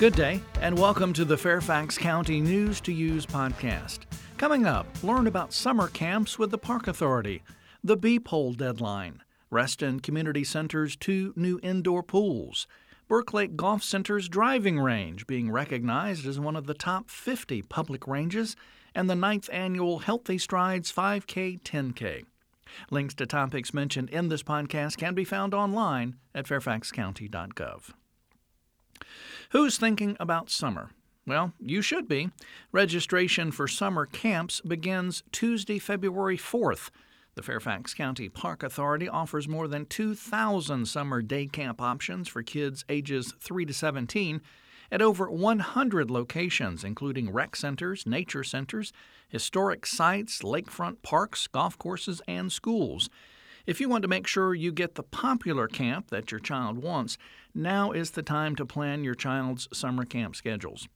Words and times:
Good 0.00 0.16
day, 0.16 0.42
and 0.60 0.76
welcome 0.76 1.12
to 1.12 1.24
the 1.24 1.36
Fairfax 1.36 1.96
County 1.96 2.40
News 2.40 2.80
to 2.80 2.92
Use 2.92 3.24
podcast. 3.24 4.00
Coming 4.36 4.66
up, 4.66 4.88
learn 5.04 5.28
about 5.28 5.52
summer 5.52 5.86
camps 5.86 6.36
with 6.36 6.50
the 6.50 6.58
Park 6.58 6.88
Authority, 6.88 7.44
the 7.84 7.96
BPOL 7.96 8.56
deadline, 8.56 9.22
Reston 9.50 10.00
Community 10.00 10.42
Center's 10.42 10.96
two 10.96 11.32
new 11.36 11.60
indoor 11.62 12.02
pools, 12.02 12.66
Burke 13.06 13.32
Lake 13.32 13.54
Golf 13.54 13.84
Center's 13.84 14.28
driving 14.28 14.80
range 14.80 15.28
being 15.28 15.52
recognized 15.52 16.26
as 16.26 16.40
one 16.40 16.56
of 16.56 16.66
the 16.66 16.74
top 16.74 17.08
50 17.08 17.62
public 17.62 18.08
ranges, 18.08 18.56
and 18.96 19.08
the 19.08 19.14
ninth 19.14 19.48
annual 19.52 20.00
Healthy 20.00 20.38
Strides 20.38 20.92
5K 20.92 21.62
10K. 21.62 22.24
Links 22.90 23.14
to 23.14 23.26
topics 23.26 23.72
mentioned 23.72 24.10
in 24.10 24.28
this 24.28 24.42
podcast 24.42 24.96
can 24.98 25.14
be 25.14 25.24
found 25.24 25.54
online 25.54 26.16
at 26.34 26.46
fairfaxcounty.gov. 26.46 27.92
Who's 29.50 29.78
thinking 29.78 30.16
about 30.20 30.50
summer? 30.50 30.90
Well, 31.26 31.52
you 31.58 31.80
should 31.80 32.08
be. 32.08 32.30
Registration 32.72 33.50
for 33.50 33.66
summer 33.66 34.06
camps 34.06 34.60
begins 34.60 35.22
Tuesday, 35.32 35.78
February 35.78 36.36
4th. 36.36 36.90
The 37.34 37.42
Fairfax 37.42 37.94
County 37.94 38.28
Park 38.28 38.62
Authority 38.62 39.08
offers 39.08 39.48
more 39.48 39.66
than 39.66 39.86
2,000 39.86 40.86
summer 40.86 41.22
day 41.22 41.46
camp 41.46 41.80
options 41.80 42.28
for 42.28 42.42
kids 42.42 42.84
ages 42.88 43.34
3 43.40 43.64
to 43.64 43.74
17 43.74 44.40
at 44.92 45.02
over 45.02 45.28
100 45.30 46.10
locations, 46.10 46.84
including 46.84 47.32
rec 47.32 47.56
centers, 47.56 48.06
nature 48.06 48.44
centers, 48.44 48.92
historic 49.28 49.86
sites, 49.86 50.42
lakefront 50.42 51.02
parks, 51.02 51.46
golf 51.48 51.76
courses, 51.78 52.22
and 52.28 52.52
schools. 52.52 53.08
If 53.66 53.80
you 53.80 53.88
want 53.88 54.02
to 54.02 54.08
make 54.08 54.26
sure 54.26 54.54
you 54.54 54.72
get 54.72 54.94
the 54.94 55.02
popular 55.02 55.68
camp 55.68 56.10
that 56.10 56.30
your 56.30 56.38
child 56.38 56.82
wants, 56.82 57.16
now 57.54 57.92
is 57.92 58.10
the 58.10 58.22
time 58.22 58.56
to 58.56 58.66
plan 58.66 59.04
your 59.04 59.14
child's 59.14 59.68
summer 59.72 60.04
camp 60.04 60.36
schedules. 60.36 60.86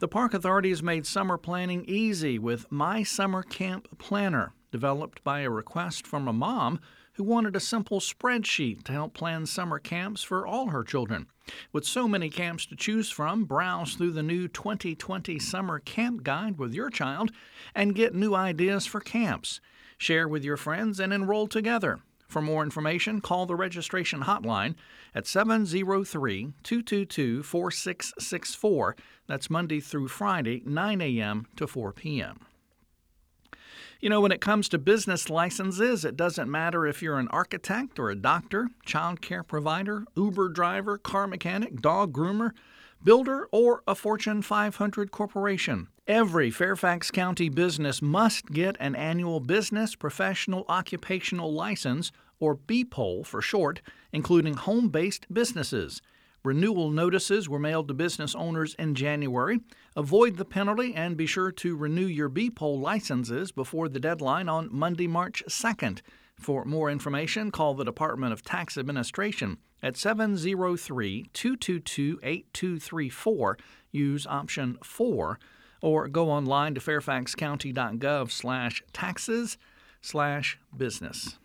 The 0.00 0.08
Park 0.08 0.34
Authority 0.34 0.68
has 0.68 0.82
made 0.82 1.06
summer 1.06 1.38
planning 1.38 1.82
easy 1.88 2.38
with 2.38 2.70
My 2.70 3.04
Summer 3.04 3.42
Camp 3.42 3.98
Planner, 3.98 4.52
developed 4.70 5.24
by 5.24 5.40
a 5.40 5.50
request 5.50 6.06
from 6.06 6.28
a 6.28 6.32
mom 6.32 6.78
who 7.14 7.24
wanted 7.24 7.56
a 7.56 7.60
simple 7.60 8.00
spreadsheet 8.00 8.82
to 8.84 8.92
help 8.92 9.14
plan 9.14 9.46
summer 9.46 9.78
camps 9.78 10.22
for 10.22 10.46
all 10.46 10.66
her 10.66 10.84
children. 10.84 11.26
With 11.72 11.86
so 11.86 12.06
many 12.06 12.28
camps 12.28 12.66
to 12.66 12.76
choose 12.76 13.08
from, 13.08 13.44
browse 13.46 13.94
through 13.94 14.12
the 14.12 14.22
new 14.22 14.46
2020 14.46 15.38
Summer 15.38 15.78
Camp 15.78 16.22
Guide 16.22 16.58
with 16.58 16.74
your 16.74 16.90
child 16.90 17.30
and 17.74 17.94
get 17.94 18.14
new 18.14 18.34
ideas 18.34 18.84
for 18.84 19.00
camps. 19.00 19.62
Share 19.96 20.28
with 20.28 20.44
your 20.44 20.58
friends 20.58 21.00
and 21.00 21.14
enroll 21.14 21.46
together. 21.46 22.00
For 22.30 22.40
more 22.40 22.62
information, 22.62 23.20
call 23.20 23.44
the 23.44 23.56
registration 23.56 24.20
hotline 24.20 24.76
at 25.16 25.26
703 25.26 26.52
222 26.62 27.42
4664. 27.42 28.96
That's 29.26 29.50
Monday 29.50 29.80
through 29.80 30.06
Friday, 30.06 30.62
9 30.64 31.00
a.m. 31.00 31.48
to 31.56 31.66
4 31.66 31.92
p.m. 31.92 32.46
You 34.00 34.08
know, 34.10 34.20
when 34.20 34.30
it 34.30 34.40
comes 34.40 34.68
to 34.68 34.78
business 34.78 35.28
licenses, 35.28 36.04
it 36.04 36.16
doesn't 36.16 36.48
matter 36.48 36.86
if 36.86 37.02
you're 37.02 37.18
an 37.18 37.26
architect 37.28 37.98
or 37.98 38.10
a 38.10 38.14
doctor, 38.14 38.68
child 38.86 39.20
care 39.20 39.42
provider, 39.42 40.04
Uber 40.14 40.50
driver, 40.50 40.98
car 40.98 41.26
mechanic, 41.26 41.80
dog 41.82 42.12
groomer, 42.12 42.52
builder, 43.02 43.48
or 43.50 43.82
a 43.88 43.96
Fortune 43.96 44.40
500 44.40 45.10
corporation. 45.10 45.88
Every 46.10 46.50
Fairfax 46.50 47.12
County 47.12 47.48
business 47.48 48.02
must 48.02 48.46
get 48.46 48.76
an 48.80 48.96
annual 48.96 49.38
Business 49.38 49.94
Professional 49.94 50.64
Occupational 50.68 51.54
License, 51.54 52.10
or 52.40 52.56
BPOL 52.56 53.24
for 53.24 53.40
short, 53.40 53.80
including 54.12 54.54
home 54.54 54.88
based 54.88 55.32
businesses. 55.32 56.02
Renewal 56.42 56.90
notices 56.90 57.48
were 57.48 57.60
mailed 57.60 57.86
to 57.86 57.94
business 57.94 58.34
owners 58.34 58.74
in 58.76 58.96
January. 58.96 59.60
Avoid 59.94 60.36
the 60.36 60.44
penalty 60.44 60.92
and 60.96 61.16
be 61.16 61.26
sure 61.26 61.52
to 61.52 61.76
renew 61.76 62.06
your 62.06 62.28
BPOL 62.28 62.80
licenses 62.80 63.52
before 63.52 63.88
the 63.88 64.00
deadline 64.00 64.48
on 64.48 64.68
Monday, 64.72 65.06
March 65.06 65.44
2nd. 65.48 66.00
For 66.34 66.64
more 66.64 66.90
information, 66.90 67.52
call 67.52 67.74
the 67.74 67.84
Department 67.84 68.32
of 68.32 68.42
Tax 68.42 68.76
Administration 68.76 69.58
at 69.80 69.96
703 69.96 71.30
222 71.32 72.18
8234. 72.20 73.58
Use 73.92 74.26
option 74.26 74.76
4 74.82 75.38
or 75.82 76.08
go 76.08 76.30
online 76.30 76.74
to 76.74 76.80
fairfaxcounty.gov 76.80 78.30
slash 78.30 78.82
taxes 78.92 79.58
slash 80.00 80.58
business. 80.76 81.38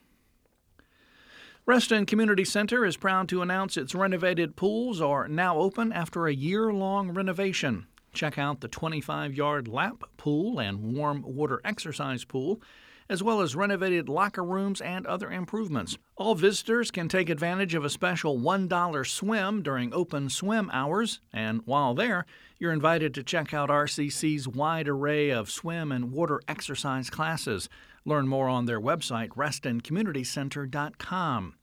Reston 1.68 2.06
Community 2.06 2.46
Center 2.46 2.85
is 2.85 2.96
proud 2.96 3.28
to 3.29 3.41
announce 3.41 3.75
its 3.75 3.96
renovated 3.96 4.56
pools 4.56 5.01
are 5.01 5.28
now 5.28 5.57
open 5.57 5.91
after 5.91 6.28
a 6.28 6.34
year 6.34 6.72
long 6.72 7.09
renovation. 7.12 7.88
Check 8.13 8.38
out 8.38 8.62
the 8.62 8.68
25 8.68 9.34
yard 9.34 9.68
lap 9.68 10.03
pool 10.16 10.59
and 10.59 10.96
warm 10.96 11.23
water 11.23 11.62
exercise 11.66 12.23
pool, 12.23 12.62
as 13.09 13.21
well 13.21 13.41
as 13.41 13.55
renovated 13.55 14.09
locker 14.09 14.43
rooms 14.43 14.81
and 14.81 15.05
other 15.05 15.31
improvements. 15.31 15.97
All 16.16 16.35
visitors 16.35 16.91
can 16.91 17.07
take 17.07 17.29
advantage 17.29 17.75
of 17.75 17.85
a 17.85 17.89
special 17.89 18.39
$1 18.39 19.07
swim 19.07 19.61
during 19.61 19.93
open 19.93 20.29
swim 20.29 20.69
hours, 20.73 21.19
and 21.31 21.61
while 21.66 21.93
there, 21.93 22.25
you're 22.57 22.73
invited 22.73 23.13
to 23.13 23.23
check 23.23 23.53
out 23.53 23.69
RCC's 23.69 24.47
wide 24.47 24.88
array 24.88 25.29
of 25.29 25.51
swim 25.51 25.91
and 25.91 26.11
water 26.11 26.41
exercise 26.47 27.09
classes. 27.09 27.69
Learn 28.05 28.27
more 28.27 28.47
on 28.47 28.66
their 28.66 28.81
website, 28.81 29.29
restoncommunitycenter.com. 29.29 31.55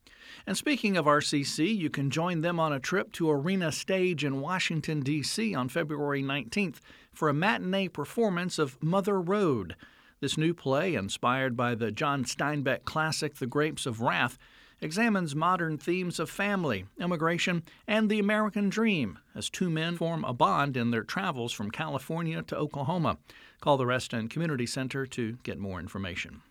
And 0.47 0.57
speaking 0.57 0.97
of 0.97 1.07
RCC, 1.07 1.77
you 1.77 1.91
can 1.91 2.11
join 2.11 2.41
them 2.41 2.59
on 2.59 2.73
a 2.73 2.81
trip 2.81 3.13
to 3.13 3.31
Arena 3.31 3.71
Stage 3.71 4.25
in 4.25 4.41
Washington, 4.41 5.01
D.C. 5.01 5.55
on 5.55 5.69
February 5.69 6.23
19th 6.23 6.79
for 7.13 7.29
a 7.29 7.35
matinee 7.35 7.89
performance 7.89 8.59
of 8.59 8.83
Mother 8.83 9.21
Road. 9.21 9.77
This 10.23 10.39
new 10.39 10.55
play, 10.55 10.95
inspired 10.95 11.57
by 11.57 11.75
the 11.75 11.91
John 11.91 12.25
Steinbeck 12.25 12.85
classic 12.85 13.35
The 13.35 13.47
Grapes 13.49 13.87
of 13.87 14.01
Wrath, 14.01 14.39
examines 14.81 15.35
modern 15.35 15.79
themes 15.79 16.21
of 16.21 16.31
family, 16.31 16.85
immigration, 16.97 17.65
and 17.89 18.09
the 18.09 18.21
American 18.21 18.69
dream 18.69 19.19
as 19.35 19.51
two 19.51 19.69
men 19.69 19.97
form 19.97 20.25
a 20.25 20.33
bond 20.33 20.77
in 20.77 20.93
their 20.93 21.03
travels 21.03 21.51
from 21.53 21.73
California 21.73 22.41
to 22.41 22.57
Oklahoma. 22.57 23.19
Call 23.61 23.77
the 23.77 23.85
Reston 23.85 24.29
Community 24.29 24.65
Center 24.65 25.07
to 25.07 25.39
get 25.43 25.59
more 25.59 25.81
information. 25.81 26.43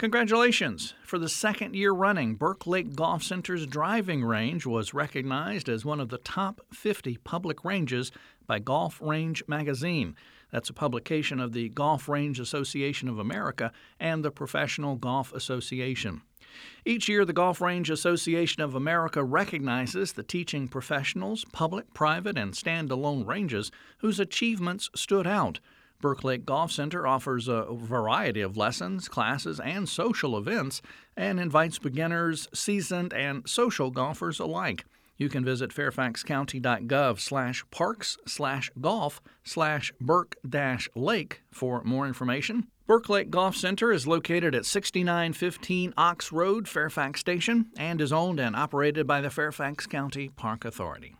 Congratulations! 0.00 0.94
For 1.04 1.18
the 1.18 1.28
second 1.28 1.76
year 1.76 1.92
running, 1.92 2.34
Burke 2.34 2.66
Lake 2.66 2.96
Golf 2.96 3.22
Center's 3.22 3.66
driving 3.66 4.24
range 4.24 4.64
was 4.64 4.94
recognized 4.94 5.68
as 5.68 5.84
one 5.84 6.00
of 6.00 6.08
the 6.08 6.16
top 6.16 6.62
50 6.72 7.18
public 7.18 7.66
ranges 7.66 8.10
by 8.46 8.60
Golf 8.60 8.98
Range 9.02 9.42
Magazine. 9.46 10.16
That's 10.50 10.70
a 10.70 10.72
publication 10.72 11.38
of 11.38 11.52
the 11.52 11.68
Golf 11.68 12.08
Range 12.08 12.40
Association 12.40 13.10
of 13.10 13.18
America 13.18 13.72
and 14.00 14.24
the 14.24 14.30
Professional 14.30 14.96
Golf 14.96 15.34
Association. 15.34 16.22
Each 16.86 17.06
year, 17.06 17.26
the 17.26 17.34
Golf 17.34 17.60
Range 17.60 17.90
Association 17.90 18.62
of 18.62 18.74
America 18.74 19.22
recognizes 19.22 20.14
the 20.14 20.22
teaching 20.22 20.66
professionals, 20.66 21.44
public, 21.52 21.92
private, 21.92 22.38
and 22.38 22.54
standalone 22.54 23.26
ranges 23.26 23.70
whose 23.98 24.18
achievements 24.18 24.88
stood 24.94 25.26
out. 25.26 25.60
Burke 26.00 26.24
Lake 26.24 26.46
Golf 26.46 26.72
Center 26.72 27.06
offers 27.06 27.48
a 27.48 27.66
variety 27.70 28.40
of 28.40 28.56
lessons, 28.56 29.08
classes, 29.08 29.60
and 29.60 29.88
social 29.88 30.36
events 30.36 30.80
and 31.16 31.38
invites 31.38 31.78
beginners, 31.78 32.48
seasoned, 32.54 33.12
and 33.12 33.48
social 33.48 33.90
golfers 33.90 34.38
alike. 34.40 34.84
You 35.18 35.28
can 35.28 35.44
visit 35.44 35.70
fairfaxcounty.gov 35.70 37.20
slash 37.20 37.64
parks 37.70 38.16
slash 38.26 38.70
golf 38.80 39.20
slash 39.44 39.92
burke 40.00 40.36
lake 40.94 41.42
for 41.50 41.84
more 41.84 42.06
information. 42.06 42.68
Burke 42.86 43.08
Lake 43.10 43.30
Golf 43.30 43.54
Center 43.54 43.92
is 43.92 44.06
located 44.06 44.54
at 44.54 44.64
6915 44.64 45.94
Ox 45.96 46.32
Road, 46.32 46.66
Fairfax 46.66 47.20
Station, 47.20 47.66
and 47.76 48.00
is 48.00 48.12
owned 48.12 48.40
and 48.40 48.56
operated 48.56 49.06
by 49.06 49.20
the 49.20 49.30
Fairfax 49.30 49.86
County 49.86 50.30
Park 50.30 50.64
Authority. 50.64 51.14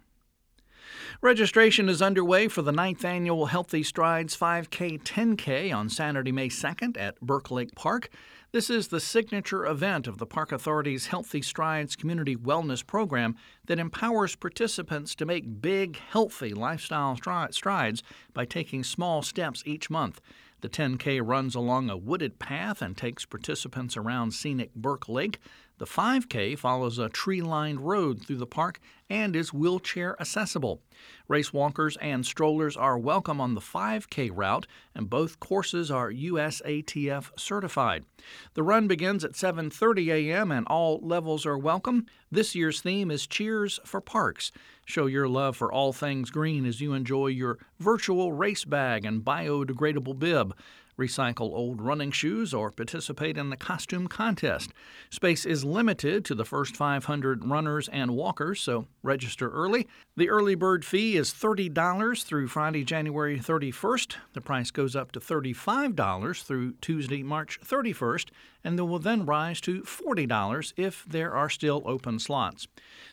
Registration 1.21 1.89
is 1.89 2.01
underway 2.01 2.49
for 2.49 2.63
the 2.63 2.73
ninth 2.73 3.05
annual 3.05 3.47
Healthy 3.47 3.83
Strides 3.83 4.37
5K 4.37 5.03
10K 5.03 5.75
on 5.75 5.91
Saturday, 5.91 6.33
May 6.33 6.49
2nd 6.49 6.99
at 6.99 7.21
Burke 7.21 7.51
Lake 7.51 7.75
Park. 7.75 8.09
This 8.53 8.71
is 8.71 8.89
the 8.89 9.01
signature 9.01 9.67
event 9.67 10.07
of 10.07 10.19
the 10.19 10.27
Park 10.27 10.51
Authority's 10.51 11.09
Healthy 11.09 11.43
Strides 11.43 11.95
community 11.95 12.37
wellness 12.37 12.87
program 12.87 13.37
that 13.67 13.79
empowers 13.79 14.35
participants 14.35 15.15
to 15.17 15.27
make 15.27 15.61
big, 15.61 15.99
healthy 15.99 16.55
lifestyle 16.55 17.19
strides 17.51 18.03
by 18.33 18.45
taking 18.47 18.83
small 18.83 19.21
steps 19.21 19.63
each 19.67 19.91
month. 19.91 20.21
The 20.63 20.69
10K 20.69 21.21
runs 21.25 21.55
along 21.55 21.91
a 21.91 21.97
wooded 21.97 22.39
path 22.39 22.83
and 22.83 22.97
takes 22.97 23.25
participants 23.25 23.97
around 23.97 24.33
scenic 24.33 24.75
Burke 24.75 25.09
Lake. 25.09 25.39
The 25.81 25.87
5K 25.87 26.59
follows 26.59 26.99
a 26.99 27.09
tree 27.09 27.41
lined 27.41 27.81
road 27.81 28.21
through 28.21 28.37
the 28.37 28.47
park 28.47 28.81
and 29.09 29.35
is 29.35 29.55
wheelchair 29.55 30.15
accessible. 30.21 30.83
Race 31.27 31.55
walkers 31.55 31.97
and 32.03 32.27
strollers 32.27 32.77
are 32.77 32.99
welcome 32.99 33.41
on 33.41 33.55
the 33.55 33.63
5K 33.63 34.31
route, 34.31 34.67
and 34.95 35.09
both 35.09 35.41
courses 35.41 35.91
are 35.91 36.13
USATF 36.13 37.31
certified. 37.39 38.05
The 38.53 38.63
run 38.63 38.89
begins 38.89 39.25
at 39.25 39.33
7:30 39.33 40.09
a.m. 40.09 40.53
and 40.53 40.67
all 40.67 41.01
levels 41.03 41.47
are 41.47 41.57
welcome. 41.57 42.05
This 42.31 42.55
year's 42.55 42.83
theme 42.83 43.11
is 43.11 43.27
Cheers 43.27 43.81
for 43.87 44.03
Parks. 44.03 44.53
Show 44.85 45.07
your 45.07 45.29
love 45.29 45.57
for 45.57 45.73
all 45.73 45.95
things 45.95 46.29
green 46.29 46.67
as 46.67 46.83
you 46.83 46.93
enjoy 46.93 47.29
your 47.29 47.57
virtual 47.79 48.35
race 48.35 48.67
bag 48.67 49.07
and 49.07 49.25
biodegradable 49.25 50.19
bib 50.19 50.53
recycle 51.01 51.53
old 51.53 51.81
running 51.81 52.13
shoes, 52.13 52.55
or 52.55 52.71
participate 52.71 53.37
in 53.37 53.51
the 53.51 53.57
costume 53.57 54.07
contest. 54.07 54.71
Space 55.11 55.45
is 55.45 55.65
limited 55.65 56.25
to 56.27 56.35
the 56.35 56.45
first 56.45 56.77
500 56.77 57.45
runners 57.45 57.89
and 57.89 58.13
walkers, 58.13 58.61
so 58.61 58.87
register 59.03 59.51
early. 59.51 59.89
The 60.17 60.31
early 60.31 60.55
bird 60.55 60.85
fee 60.85 61.17
is 61.17 61.33
$30 61.33 62.25
through 62.25 62.49
Friday, 62.49 62.85
January 62.85 63.41
31st. 63.41 64.17
The 64.35 64.41
price 64.41 64.71
goes 64.71 64.95
up 64.95 65.11
to 65.13 65.21
$35 65.21 66.45
through 66.45 66.73
Tuesday, 66.81 67.23
March 67.23 67.59
31st, 67.65 68.27
and 68.63 68.79
will 68.79 68.99
then 68.99 69.25
rise 69.25 69.61
to 69.63 69.83
$40 69.83 70.73
if 70.77 71.05
there 71.09 71.35
are 71.35 71.49
still 71.49 71.83
open 71.87 72.19
slots. 72.19 72.69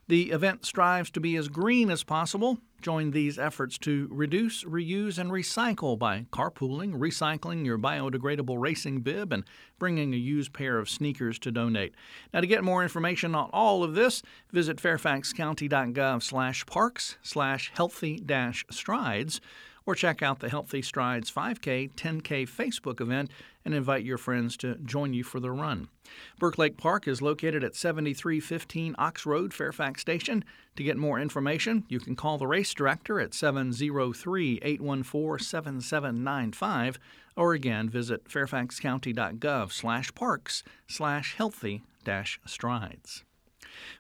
The 0.08 0.32
event 0.32 0.66
strives 0.66 1.10
to 1.12 1.20
be 1.20 1.36
as 1.38 1.48
green 1.48 1.90
as 1.90 2.04
possible 2.04 2.60
Join 2.82 3.12
these 3.12 3.40
efforts 3.40 3.78
to 3.80 4.08
reduce, 4.12 4.64
reuse, 4.64 5.18
and 5.18 5.32
recycle 5.32 5.98
by 5.98 6.26
carpooling, 6.32 6.94
recycling 6.94 7.66
your 7.66 7.78
biodegradable 7.78 8.60
racing 8.60 9.02
bib, 9.02 9.34
and 9.34 9.44
bringing 9.80 10.14
a 10.14 10.18
used 10.18 10.54
pair 10.54 10.78
of 10.78 10.90
sneakers 10.90 11.40
to 11.40 11.52
donate. 11.52 11.96
Now, 12.34 12.42
to 12.42 12.48
get 12.48 12.64
more 12.64 12.84
information 12.84 13.36
on 13.36 13.50
all 13.52 13.84
of 13.84 13.96
this, 13.96 14.22
visit 14.52 14.78
fairfaxcounty.gov 14.78 16.24
slash 16.24 16.66
parks 16.66 17.18
slash 17.24 17.72
healthy 17.74 18.18
dash 18.20 18.66
strides 18.70 19.42
or 19.88 19.96
check 19.96 20.22
out 20.22 20.40
the 20.40 20.50
Healthy 20.50 20.82
Strides 20.84 21.32
5K, 21.32 21.94
10K 21.94 22.48
Facebook 22.48 23.00
event 23.00 23.32
and 23.64 23.74
invite 23.74 24.04
your 24.04 24.18
friends 24.18 24.58
to 24.58 24.76
join 24.76 25.14
you 25.14 25.24
for 25.24 25.40
the 25.40 25.50
run. 25.50 25.88
Burke 26.38 26.58
Lake 26.58 26.78
Park 26.78 27.08
is 27.08 27.22
located 27.22 27.64
at 27.64 27.76
7315 27.76 28.96
Ox 29.00 29.26
Road, 29.26 29.54
Fairfax 29.54 30.02
Station. 30.02 30.44
To 30.76 30.84
get 30.84 30.98
more 30.98 31.20
information, 31.20 31.86
you 31.88 32.00
can 32.00 32.18
call 32.18 32.38
the 32.38 32.48
race 32.48 32.74
director 32.74 33.20
at 33.20 33.34
703 33.34 34.60
814 34.62 35.40
7795 35.44 37.00
or 37.38 37.54
again 37.54 37.90
visit 37.90 38.26
fairfaxcounty.gov 38.26 39.72
slash 39.72 40.14
parks 40.14 40.64
slash 40.88 41.36
healthy 41.36 41.82
dash 42.04 42.40
strides. 42.46 43.24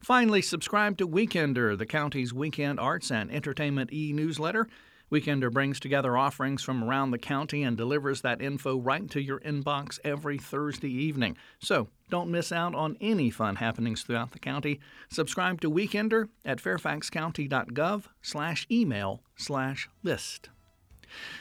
Finally, 0.01 0.41
subscribe 0.41 0.97
to 0.97 1.07
Weekender, 1.07 1.77
the 1.77 1.85
county's 1.85 2.33
weekend 2.33 2.79
arts 2.79 3.09
and 3.09 3.31
entertainment 3.31 3.93
e 3.93 4.11
newsletter. 4.11 4.67
Weekender 5.11 5.51
brings 5.51 5.79
together 5.79 6.17
offerings 6.17 6.63
from 6.63 6.83
around 6.83 7.11
the 7.11 7.17
county 7.17 7.63
and 7.63 7.77
delivers 7.77 8.21
that 8.21 8.41
info 8.41 8.77
right 8.77 9.09
to 9.09 9.21
your 9.21 9.39
inbox 9.39 9.99
every 10.03 10.37
Thursday 10.37 10.91
evening. 10.91 11.37
So 11.59 11.87
don't 12.09 12.29
miss 12.29 12.51
out 12.51 12.75
on 12.75 12.97
any 12.99 13.29
fun 13.29 13.55
happenings 13.57 14.03
throughout 14.03 14.31
the 14.31 14.39
county. 14.39 14.79
Subscribe 15.09 15.61
to 15.61 15.71
Weekender 15.71 16.29
at 16.43 16.59
fairfaxcounty.gov 16.59 18.03
slash 18.21 18.67
email 18.69 19.21
slash 19.37 19.89
list. 20.03 20.49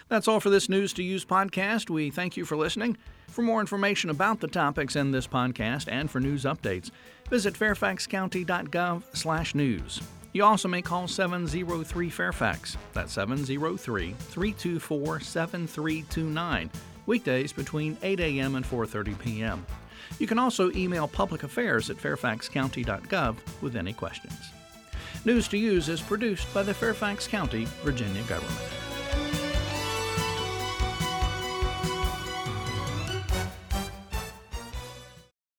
That's 0.08 0.28
all 0.28 0.40
for 0.40 0.50
this 0.50 0.68
News 0.68 0.92
to 0.94 1.02
Use 1.02 1.24
podcast. 1.24 1.90
We 1.90 2.10
thank 2.10 2.36
you 2.36 2.44
for 2.44 2.56
listening. 2.56 2.96
For 3.28 3.42
more 3.42 3.60
information 3.60 4.10
about 4.10 4.40
the 4.40 4.48
topics 4.48 4.94
in 4.96 5.10
this 5.10 5.26
podcast 5.26 5.88
and 5.90 6.10
for 6.10 6.20
news 6.20 6.44
updates, 6.44 6.90
visit 7.28 7.54
fairfaxcounty.gov 7.54 9.02
slash 9.12 9.54
news. 9.54 10.00
You 10.36 10.44
also 10.44 10.68
may 10.68 10.82
call 10.82 11.08
703 11.08 12.10
Fairfax. 12.10 12.76
That's 12.92 13.14
703 13.14 14.12
324 14.12 15.20
7329. 15.20 16.70
Weekdays 17.06 17.54
between 17.54 17.96
8 18.02 18.20
a.m. 18.20 18.56
and 18.56 18.62
4:30 18.62 19.18
p.m. 19.18 19.64
You 20.18 20.26
can 20.26 20.38
also 20.38 20.70
email 20.72 21.08
public 21.08 21.42
affairs 21.42 21.88
at 21.88 21.96
fairfaxcounty.gov 21.96 23.36
with 23.62 23.76
any 23.76 23.94
questions. 23.94 24.38
News 25.24 25.48
to 25.48 25.56
Use 25.56 25.88
is 25.88 26.02
produced 26.02 26.52
by 26.52 26.62
the 26.62 26.74
Fairfax 26.74 27.26
County, 27.26 27.64
Virginia 27.82 28.22
government. 28.24 28.85